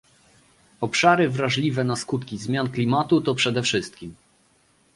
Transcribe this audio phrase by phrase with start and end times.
[0.81, 4.15] Obszary wrażliwe na skutki zmian klimatu to przede wszystkim